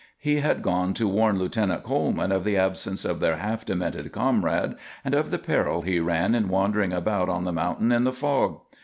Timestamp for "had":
0.37-0.63